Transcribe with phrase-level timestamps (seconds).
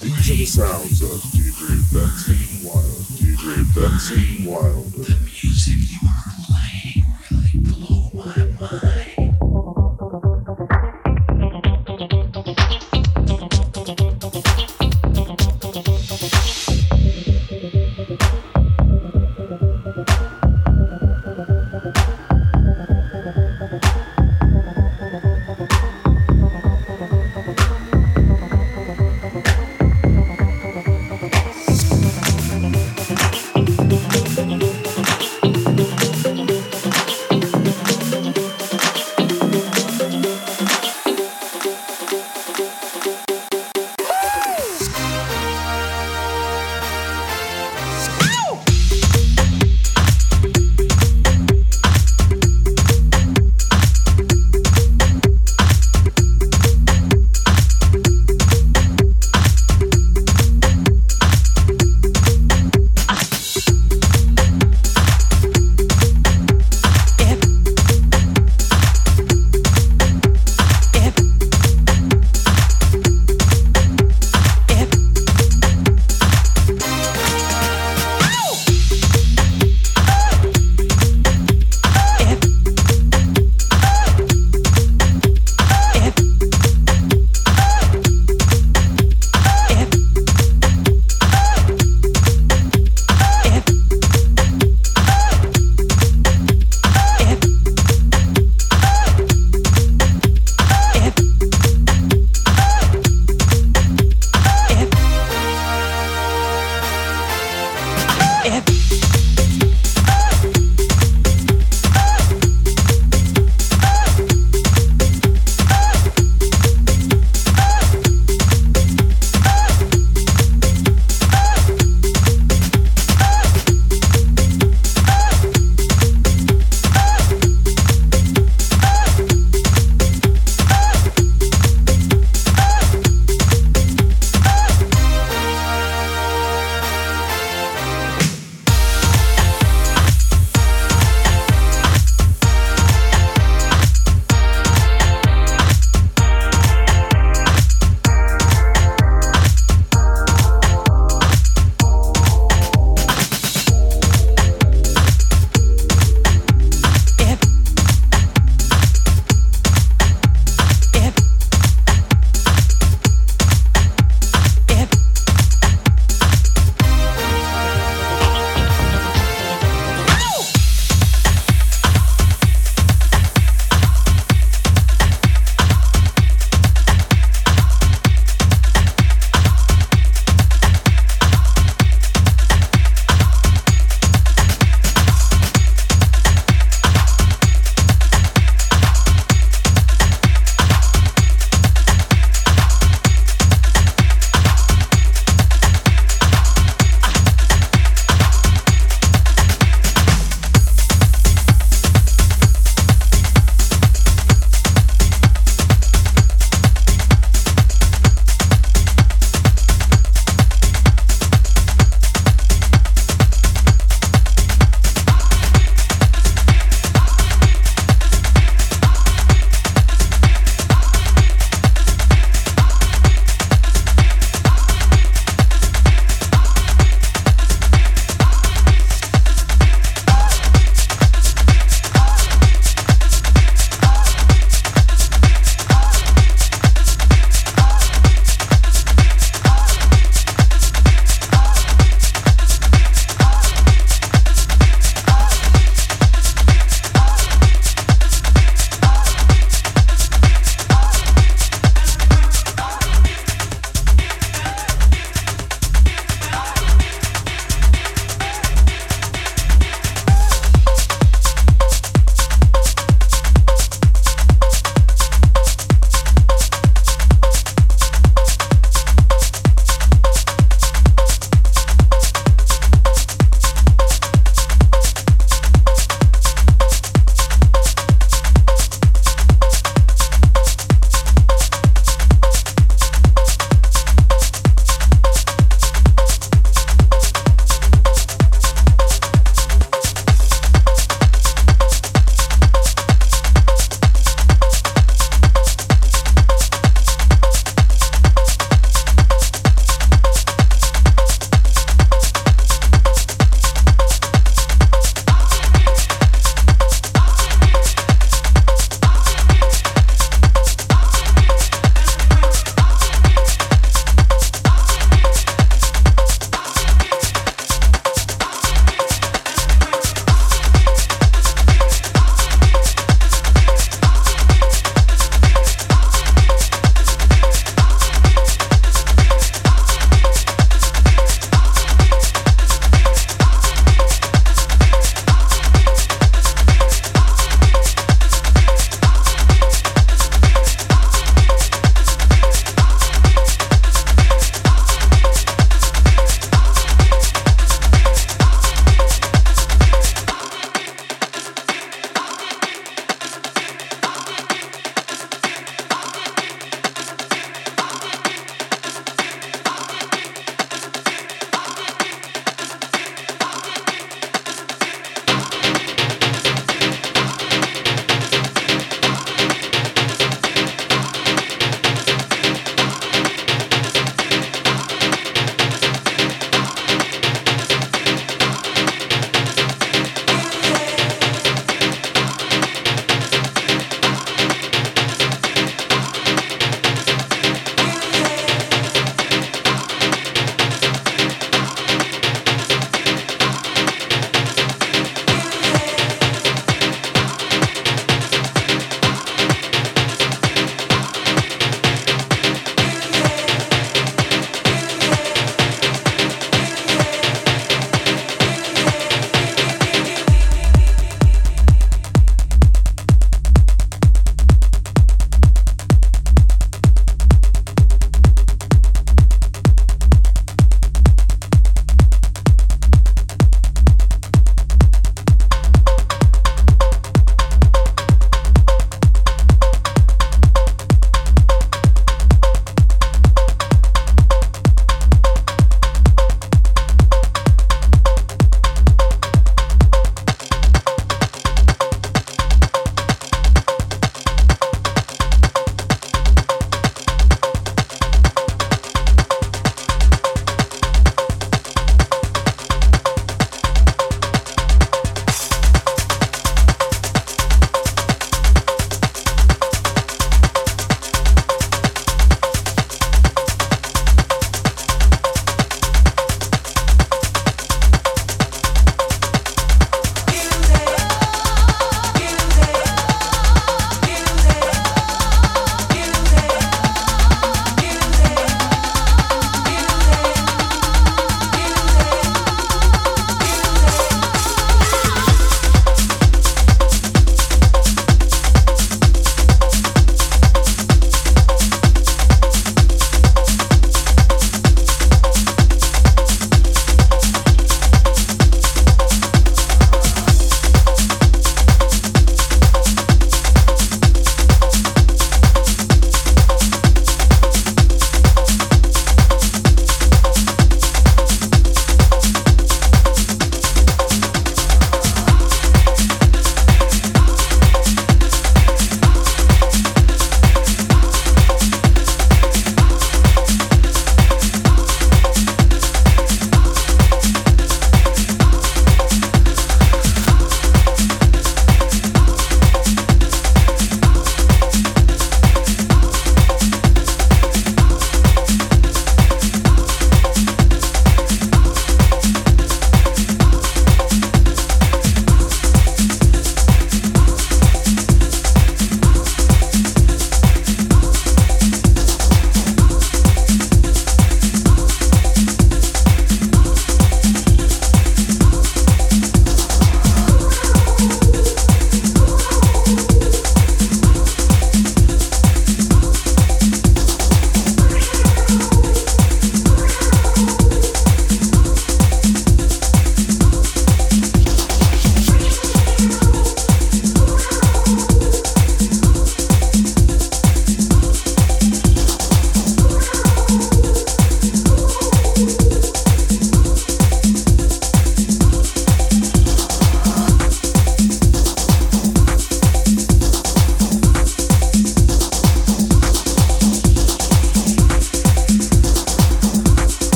[0.00, 3.02] These are the sounds of DJ Benson Wild.
[3.18, 4.92] DJ Benson Wild.
[4.92, 8.26] The music you are playing really blew my
[8.60, 8.97] mind.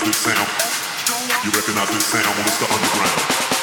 [0.00, 1.44] Recognize this sound?
[1.44, 2.26] You recognize this sound?
[2.26, 3.59] Well, it's the underground.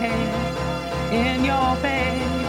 [0.00, 2.39] Head in your bed.